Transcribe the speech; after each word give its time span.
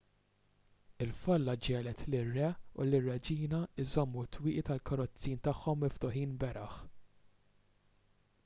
il-folla 1.05 1.53
ġiegħlet 1.67 1.99
lir-re 2.13 2.47
u 2.79 2.87
lir-reġina 2.91 3.59
jżommu 3.83 4.25
t-twieqi 4.31 4.65
tal-karozzin 4.71 5.43
tagħhom 5.49 5.85
miftuħin 5.89 6.35
beraħ 6.45 6.81